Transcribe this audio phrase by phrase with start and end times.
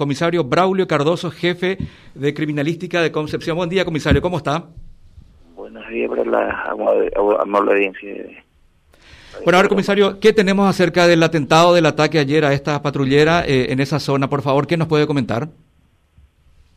[0.00, 1.76] comisario Braulio Cardoso, jefe
[2.14, 3.58] de criminalística de Concepción.
[3.58, 4.64] Buen día, comisario, ¿cómo está?
[5.54, 6.62] Buenos días para la
[7.42, 8.42] amable audiencia.
[9.44, 13.44] Bueno, a ver, comisario, ¿qué tenemos acerca del atentado, del ataque ayer a esta patrullera
[13.46, 14.30] eh, en esa zona?
[14.30, 15.50] Por favor, ¿qué nos puede comentar?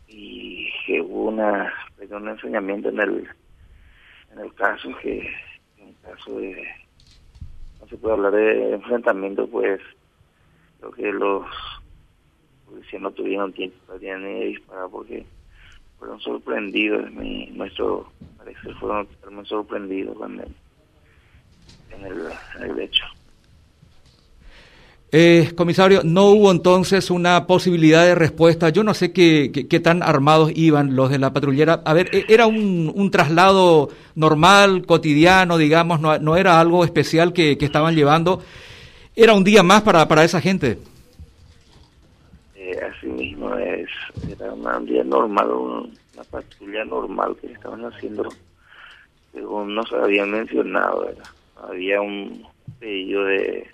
[0.10, 1.74] Y que hubo una,
[2.12, 3.28] un enseñamiento en el,
[4.34, 5.20] en el caso, que
[5.78, 6.62] en el caso de,
[7.80, 9.80] no se puede hablar de enfrentamiento, pues
[10.82, 11.46] creo que los
[12.74, 15.26] policías no tuvieron tiempo para ni disparar porque
[16.00, 23.04] fueron sorprendidos, mi, nuestro parecer fueron totalmente sorprendidos cuando en el, hecho.
[25.12, 28.70] Eh, comisario, ¿no hubo entonces una posibilidad de respuesta?
[28.70, 31.84] Yo no sé qué, qué, tan armados iban los de la patrullera.
[31.86, 36.02] A ver, ¿e-, ¿era un, un traslado normal, cotidiano, digamos?
[36.02, 38.42] ¿No, no era algo especial que, que, estaban llevando?
[39.16, 40.80] ¿Era un día más para, para esa gente?
[42.74, 43.90] Eh, así mismo es.
[44.30, 48.30] Era un día normal, una patrulla normal que estaban haciendo,
[49.32, 51.14] según nos habían mencionado.
[51.62, 52.46] Había un
[52.80, 53.70] pedido de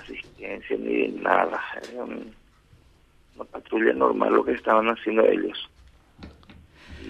[0.00, 1.60] asistencia ni de nada.
[1.92, 5.68] Era una patrulla normal lo que estaban haciendo ellos.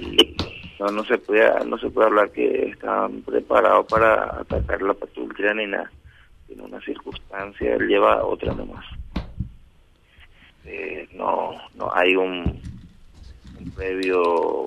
[0.01, 0.37] Y
[0.81, 5.55] no, no se puede no se puede hablar que estaban preparados para atacar la patrulla
[5.55, 5.91] ni nada.
[6.49, 8.85] En una circunstancia lleva a otra nomás.
[10.65, 12.61] Eh, no no hay un,
[13.77, 14.23] previo,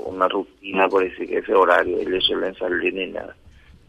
[0.06, 3.36] una rutina por que ese horario ellos suelen salir ni nada.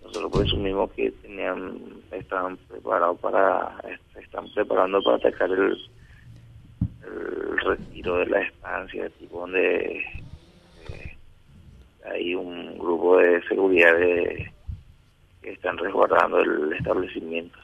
[0.03, 1.79] Nosotros presumimos que tenían
[2.12, 3.77] estaban preparados para
[4.21, 5.77] están preparando para atacar el,
[7.03, 9.99] el retiro de la estancia tipo donde
[10.91, 11.17] eh,
[12.05, 14.53] hay un grupo de seguridad que
[15.43, 17.59] están resguardando el establecimiento.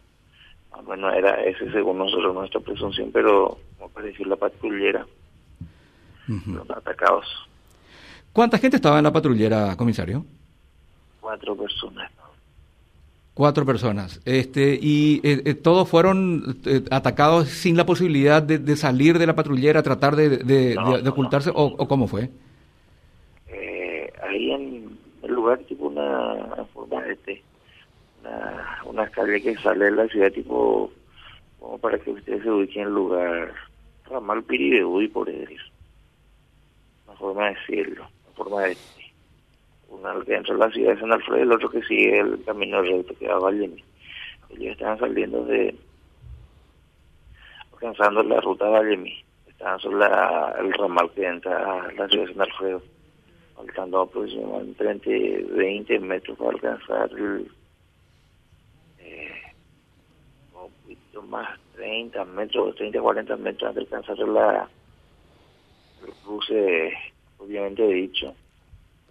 [0.85, 5.05] Bueno era ese según nosotros nuestra presunción pero como para decir la patrullera
[6.29, 7.27] los atacados
[8.33, 10.25] ¿Cuánta gente estaba en la patrullera, comisario?
[11.21, 12.11] Cuatro personas.
[13.35, 14.23] Cuatro personas.
[14.25, 19.35] Este, ¿Y eh, eh, todos fueron eh, atacados sin la posibilidad de, salir de la
[19.35, 21.51] patrullera, tratar de, ocultarse?
[21.53, 22.31] o, cómo fue?
[24.23, 27.42] ahí en el lugar, tipo una forma de T,
[28.23, 30.91] una, una calle que sale de la ciudad, tipo,
[31.61, 33.53] como para que ustedes se ubiquen en el lugar,
[34.12, 35.61] ramal Piribebuy, por decir.
[37.06, 38.77] Una forma de decirlo, una forma de
[39.92, 42.42] uno que dentro de la ciudad de San Alfredo y el otro que sigue el
[42.45, 43.84] camino recto que va a Vallemi.
[44.50, 45.74] Ellos estaban saliendo de,
[47.73, 52.27] alcanzando la ruta de Vallemi, estaban sobre la, el ramal que entra a la ciudad
[52.27, 52.83] de San Alfredo,
[53.55, 57.50] faltando aproximadamente 20 metros para alcanzar el,
[58.98, 59.42] eh,
[60.55, 64.69] un poquito más, 30 metros, 30, 40 metros antes de alcanzar la,
[66.07, 66.93] el cruce,
[67.39, 68.33] obviamente dicho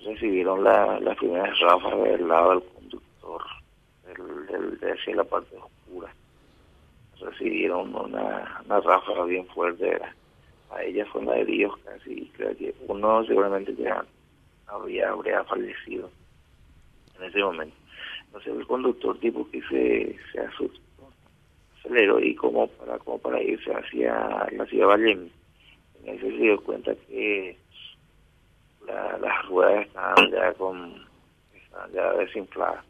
[0.06, 3.42] recibieron la, las primeras ráfagas del lado del conductor,
[4.06, 6.14] del, de hacia la parte oscura.
[7.20, 10.00] Recibieron una, una ráfaga bien fuerte.
[10.72, 14.04] A ella fue una de Dios casi, creo que uno seguramente ya
[14.68, 16.10] habría, habría fallecido
[17.20, 17.76] en ese momento.
[18.28, 20.80] Entonces el conductor tipo que se, se asustó,
[21.82, 25.22] aceleró y como para, como para irse hacia la ciudad de Vallejo.
[26.04, 27.58] En ese se dio cuenta que
[28.88, 31.06] las ruedas están ya con
[31.54, 32.84] están ya desinfladas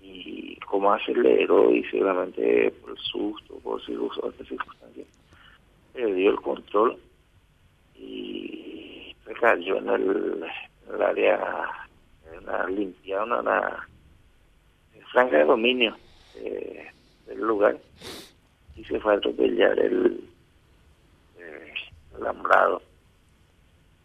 [0.00, 5.06] y como aceleró y seguramente por el susto por otras circunstancias
[5.94, 6.96] dio el control
[7.94, 10.44] y se cayó en el,
[11.02, 11.68] área
[12.32, 13.88] en una limpia una,
[15.12, 15.96] franja de dominio
[17.30, 17.78] del lugar
[18.76, 20.20] y se fue a atropellar el,
[21.38, 22.82] el alambrado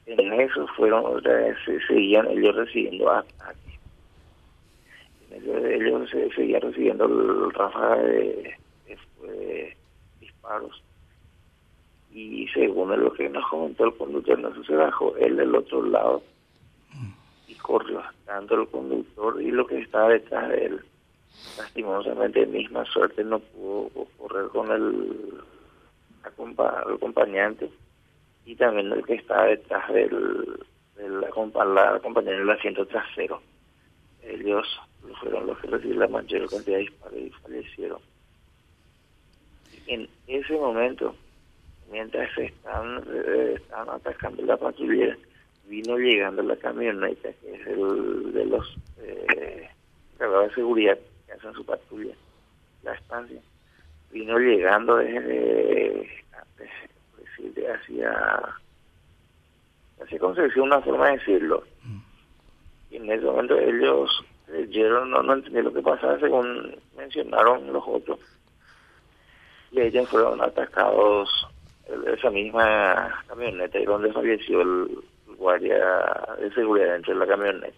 [0.05, 1.21] en eso fueron
[1.65, 3.65] se seguían ellos recibiendo ataques
[5.31, 8.55] ellos se seguían recibiendo el ráfaga de,
[8.87, 9.77] de,
[10.19, 10.81] disparos.
[12.13, 16.23] Y según lo que nos comentó el conductor no se bajó él del otro lado
[17.47, 20.81] y corrió tanto el conductor y lo que estaba detrás de él
[21.57, 25.41] lastimosamente misma suerte no pudo correr con el,
[26.23, 27.69] acompañante
[28.45, 30.59] y también el que está detrás del,
[30.95, 31.29] del la,
[31.99, 33.41] compañera del asiento trasero.
[34.23, 34.65] Ellos
[35.19, 37.99] fueron los que recibieron la mayor cantidad de disparos y fallecieron.
[39.87, 41.15] En ese momento,
[41.91, 45.15] mientras se están, eh, atacando la patrulla,
[45.67, 49.69] vino llegando la camioneta, que es el de los eh,
[50.19, 50.97] de seguridad
[51.35, 52.13] hacen su patrulla,
[52.83, 53.39] la estancia,
[54.11, 56.09] vino llegando desde
[57.17, 58.55] decir, hacia,
[60.01, 61.63] hacia concepción, una forma de decirlo.
[62.91, 67.83] Y en ese momento ellos creyeron, no, no entendieron lo que pasaba según mencionaron los
[67.85, 68.19] otros.
[69.71, 71.29] Y ellos fueron atacados
[72.07, 75.03] esa misma camioneta y donde falleció el,
[75.37, 75.77] guardia
[76.39, 77.77] de seguridad dentro de la camioneta.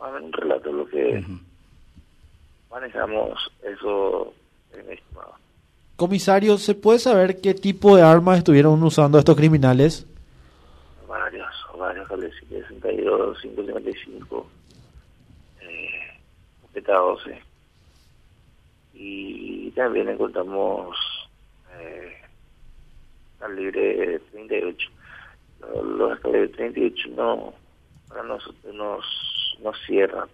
[0.00, 1.24] un relato lo que
[2.76, 4.34] manejamos eso
[4.74, 5.34] en estimado.
[5.96, 10.06] Comisario, ¿se puede saber qué tipo de armas estuvieron usando estos criminales?
[11.08, 12.06] Varios, varios,
[12.50, 14.46] 62, 555,
[15.62, 17.42] eh, 12.
[18.92, 20.94] Y también encontramos
[21.78, 22.12] eh,
[23.38, 24.90] calibre 38.
[25.82, 27.54] Los calibre 38 no,
[28.08, 29.04] para nosotros nos,
[29.62, 30.28] nos cierran,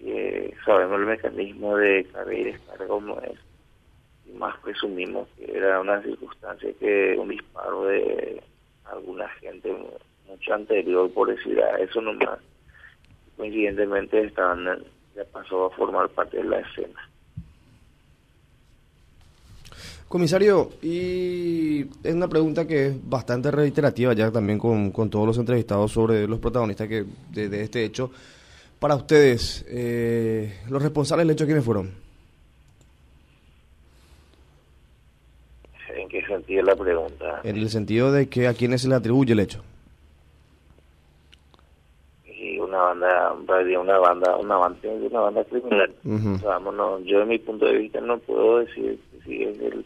[0.00, 3.38] porque sabemos el mecanismo de carga y descarga como es
[4.34, 8.40] más presumimos que era una circunstancia que un disparo de
[8.84, 9.74] alguna gente
[10.26, 12.38] mucho anterior, por decir a eso nomás,
[13.36, 14.64] coincidentemente estaban,
[15.16, 17.00] ya pasó a formar parte de la escena.
[20.06, 25.38] Comisario, y es una pregunta que es bastante reiterativa ya también con, con todos los
[25.38, 28.10] entrevistados sobre los protagonistas que de, este hecho.
[28.80, 31.92] Para ustedes, eh, ¿los responsables del hecho quiénes fueron?
[36.08, 37.40] qué sentido la pregunta?
[37.44, 39.62] En el sentido de que a quiénes se le atribuye el hecho.
[42.24, 45.94] Y una banda, una banda, una banda, una banda criminal.
[47.04, 49.84] yo de mi punto de vista no puedo decir si es el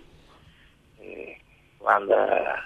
[1.00, 1.37] eh,
[1.85, 2.62] banda,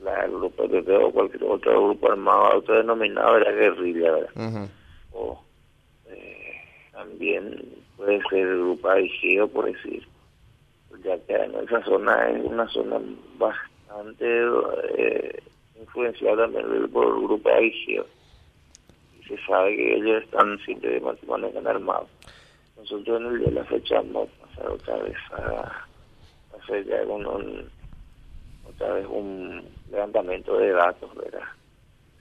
[0.00, 4.70] la, el grupo de o cualquier otro grupo armado autodenominado era guerrilla, ¿verdad?
[5.12, 5.42] O
[6.12, 6.54] eh,
[6.92, 7.62] también
[7.96, 10.06] puede ser el grupo Aigeo, por decir
[11.02, 13.00] ya que en esa zona es una zona
[13.38, 14.26] bastante
[14.98, 15.42] eh,
[15.80, 18.06] influenciada también por el grupo Aigio.
[19.18, 22.08] Y se sabe que ellos están siempre de manera armados.
[22.76, 25.86] Nosotros en el día de la fecha vamos a pasar otra vez a,
[26.58, 27.70] hacer ya un,
[28.68, 31.48] otra vez un levantamiento de datos, ¿verdad?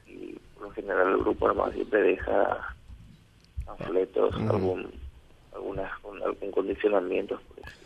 [0.07, 2.75] Y por lo general el grupo armado siempre deja
[3.65, 4.91] panfletos, algún,
[5.53, 5.91] algunas,
[6.23, 7.81] algún condicionamiento, por eso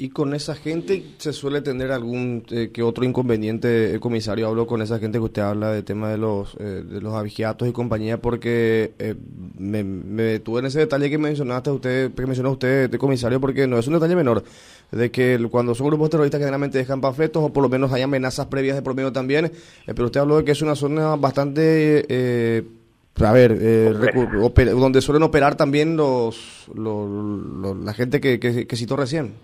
[0.00, 4.48] ¿Y con esa gente se suele tener algún eh, que otro inconveniente, eh, comisario?
[4.48, 7.68] Hablo con esa gente que usted habla de tema de los eh, de los abigiatos
[7.68, 8.94] y compañía porque
[9.58, 13.76] me, me detuve en ese detalle que mencionaste usted, que mencionó usted, comisario, porque no
[13.76, 14.42] es un detalle menor,
[14.90, 18.46] de que cuando son grupos terroristas generalmente dejan panfletos o por lo menos hay amenazas
[18.46, 19.52] previas de promedio también,
[19.84, 22.64] pero usted habló de que es una zona bastante...
[23.26, 29.34] a ver, donde suelen operar también los, los, la gente que, que, que citó recién.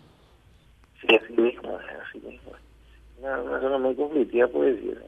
[1.00, 1.78] Sí, así mismo,
[2.08, 2.52] así mismo.
[3.18, 5.02] Una, una zona muy conflictiva, puede decir.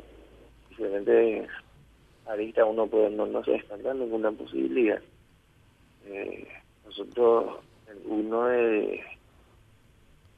[0.69, 1.47] Simplemente
[2.27, 5.01] ahorita uno puede, no, no se descarta ninguna posibilidad.
[6.07, 6.47] Eh,
[6.87, 7.57] nosotros,
[8.07, 9.01] uno de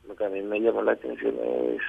[0.07, 1.83] lo que a mí me llamó la atención es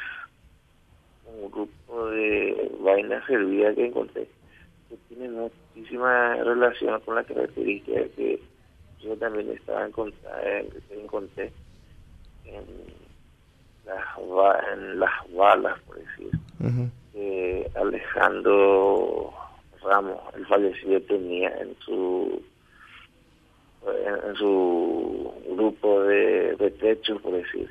[1.26, 4.28] un grupo de vainas servidas que encontré
[4.92, 8.40] que tiene muchísima relación con la característica que
[9.02, 11.52] yo también estaba en, que encontré
[12.46, 12.66] en
[13.86, 14.06] las,
[14.74, 16.32] en las balas, por decir.
[17.76, 19.33] Alejandro
[19.81, 22.42] Ramos, el fallecido, tenía en su
[23.88, 27.69] en, su grupo de, de techos, por decir.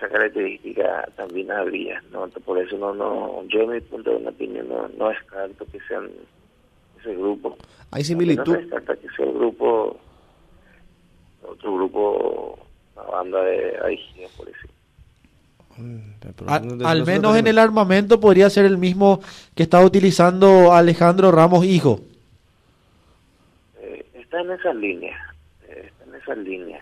[0.00, 2.26] Esa característica también había, ¿no?
[2.28, 6.08] Por eso no, no, yo en mi punto de opinión no, no descarto que sean
[6.98, 7.58] ese grupo.
[7.90, 8.54] Hay similitud.
[8.54, 10.00] No descarta que sea el grupo,
[11.42, 12.58] otro grupo
[13.10, 13.98] banda de
[14.38, 14.48] por
[15.76, 19.20] mm, Al, menos en el armamento podría ser el mismo
[19.54, 22.00] que estaba utilizando Alejandro Ramos Hijo.
[23.82, 25.34] Eh, está en esa línea,
[25.68, 26.80] eh, está en esa línea.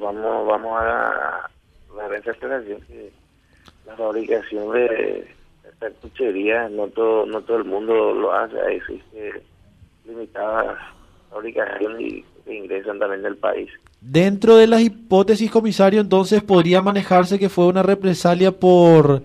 [0.00, 1.48] Vamos, vamos a
[1.96, 3.12] la desesperación que
[3.86, 5.26] la fabricación de
[5.68, 9.42] esta cuchería no todo, no todo el mundo lo hace, existe
[10.04, 10.78] limitada
[11.30, 13.68] fabricación y que ingresan también del país.
[14.00, 19.22] Dentro de las hipótesis, comisario, entonces podría manejarse que fue una represalia por,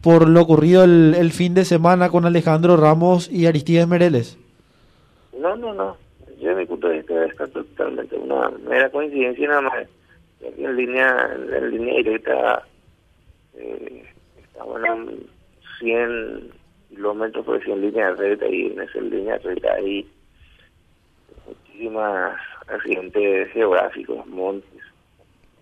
[0.00, 4.38] por lo ocurrido el, fin de semana con Alejandro Ramos y Aristides Mereles.
[5.36, 5.96] No, no, no.
[6.42, 9.88] Yo punto de vista está totalmente una mera coincidencia nada más.
[10.40, 12.66] En línea, en línea directa,
[13.54, 14.04] eh,
[14.42, 15.26] estamos en
[15.78, 16.50] 100
[16.88, 20.10] kilómetros por en línea recta y en esa línea recta hay
[21.46, 24.82] muchísimas accidentes geográficos, montes,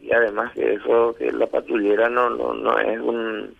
[0.00, 3.54] y además que eso, que la patrullera no, no, no es un,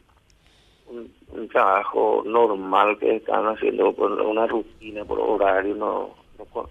[0.89, 6.71] un, trabajo normal que están haciendo por una rutina, por horario, no, no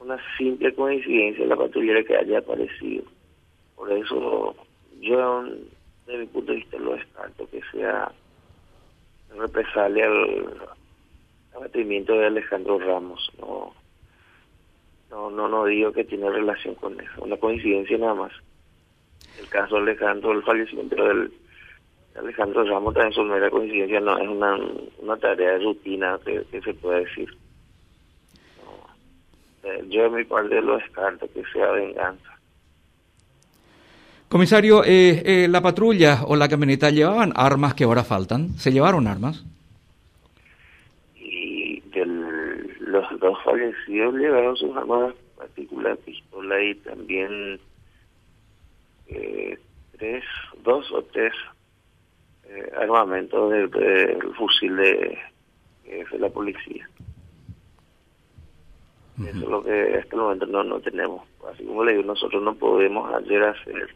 [0.00, 3.04] una simple coincidencia la patrullera que haya aparecido.
[3.76, 4.54] Por eso
[5.00, 5.44] yo,
[6.06, 8.10] de mi punto de vista, lo descarto que sea
[9.36, 10.54] represalia al
[11.54, 13.30] abatimiento de Alejandro Ramos.
[13.38, 13.74] No,
[15.10, 18.32] no, no, no digo que tiene relación con eso, una coincidencia nada más.
[19.38, 21.32] El caso de Alejandro, el fallecimiento del
[22.16, 24.58] Alejandro Ramos también es una coincidencia, no es una,
[24.98, 27.28] una tarea de rutina que, se puede decir.
[29.68, 32.38] Eh, yo de mi parte lo descarto que sea venganza.
[34.28, 38.50] Comisario, eh, eh, ¿la patrulla o la camioneta llevaban armas que ahora faltan?
[38.58, 39.44] ¿Se llevaron armas?
[41.16, 47.58] Y del, los dos fallecidos llevaron sus armas particular, pistola y también
[49.06, 49.58] eh,
[49.96, 50.24] tres,
[50.62, 51.32] dos o tres
[52.48, 53.70] eh, armamentos del,
[54.36, 55.18] fusil de,
[55.84, 56.86] de la policía.
[59.20, 61.26] Eso es lo que en este momento no, no tenemos.
[61.50, 63.88] Así como le digo, nosotros no podemos ayer hacer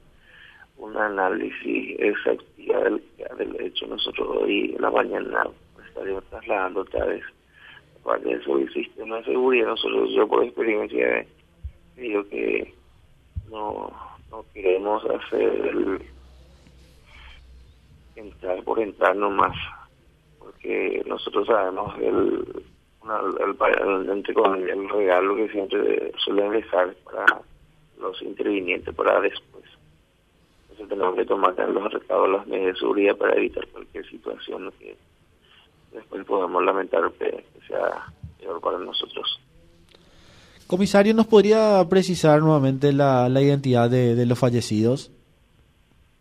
[0.78, 3.02] un análisis exhaustivo del,
[3.38, 3.86] del hecho.
[3.86, 5.46] Nosotros hoy en la mañana
[5.86, 7.22] estaríamos trasladando otra vez
[8.02, 9.68] parte de eso el sistema de seguridad.
[9.68, 11.26] Nosotros, yo por experiencia,
[11.96, 12.74] digo que
[13.50, 13.92] no,
[14.30, 16.02] no queremos hacer el
[18.16, 19.56] entrar por entrar nomás,
[20.38, 22.64] porque nosotros sabemos el,
[23.04, 24.34] el, entre
[24.72, 27.26] el regalo que siempre suelen dejar para
[28.00, 29.64] los intervinientes para después.
[30.62, 34.96] Entonces tenemos que tomar los recados, las medidas de seguridad para evitar cualquier situación que
[35.92, 38.06] después podamos lamentar que sea
[38.40, 39.40] peor para nosotros.
[40.66, 45.10] Comisario, ¿nos podría precisar nuevamente la, la identidad de, de los fallecidos?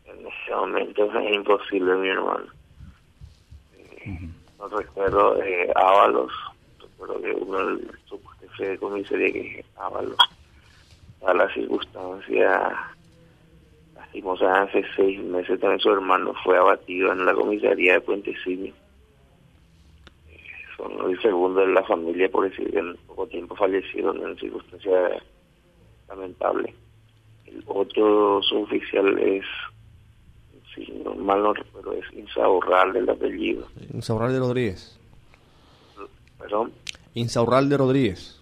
[0.05, 2.47] En ese momento es imposible, mi hermano.
[4.59, 6.31] No recuerdo eh, Ábalos,
[7.01, 10.17] recuerdo que uno del subjefe de comisaría que es Ábalos.
[11.25, 12.73] A la circunstancia,
[13.95, 18.73] lastimosamente hace seis meses también su hermano fue abatido en la comisaría de Puentecillo
[21.07, 25.23] el segundo de la familia, por decir que en poco tiempo falleció en circunstancias
[26.07, 26.73] lamentables.
[27.45, 29.45] El otro suboficial es,
[30.73, 33.67] si no, mal no recuerdo, es Insaurral del apellido.
[33.93, 35.00] Insaurral de Rodríguez.
[36.41, 36.71] ¿Perdón?
[37.13, 38.41] Insaurral de Rodríguez.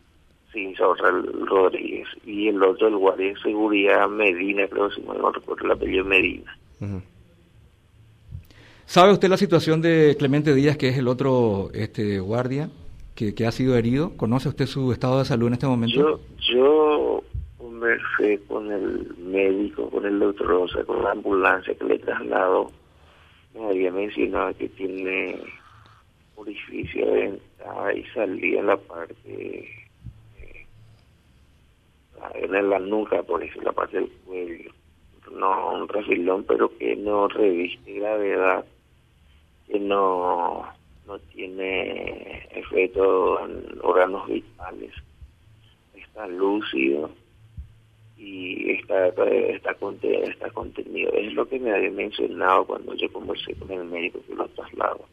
[0.54, 2.08] Sí, Insaurral Rodríguez.
[2.26, 6.06] Y el otro, el guardia de seguridad Medina, creo, si mal no recuerdo el apellido
[6.06, 6.58] Medina.
[8.86, 12.70] ¿Sabe usted la situación de Clemente Díaz, que es el otro este guardia
[13.16, 14.18] que, que ha sido herido?
[14.18, 15.96] ¿Conoce usted su estado de salud en este momento?
[15.96, 16.20] Yo,
[16.54, 17.24] yo
[17.58, 22.72] conversé con el médico, con el doctor Rosa, con la ambulancia que le trasladó.
[23.54, 25.40] Me había mencionado que tiene
[26.40, 29.70] orificio de entrada y salida en la parte,
[30.38, 30.68] eh,
[32.36, 34.72] en la nuca, por eso, la parte del cuello.
[35.32, 38.66] No un refilón, pero que no reviste gravedad
[39.68, 40.66] que no,
[41.06, 44.92] no tiene efecto en órganos vitales,
[45.94, 47.12] está lúcido
[48.18, 51.12] y está, está, está contenido.
[51.14, 55.06] Es lo que me había mencionado cuando yo conversé con el médico que lo trasladó.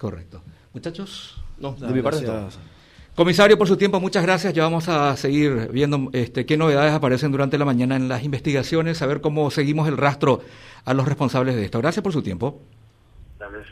[0.00, 0.42] Correcto.
[0.72, 2.26] Muchachos, no, de mi parte
[3.14, 4.54] Comisario, por su tiempo, muchas gracias.
[4.54, 9.02] Ya vamos a seguir viendo este, qué novedades aparecen durante la mañana en las investigaciones,
[9.02, 10.40] a ver cómo seguimos el rastro
[10.86, 11.80] a los responsables de esto.
[11.80, 12.62] Gracias por su tiempo.
[13.38, 13.66] Gracias,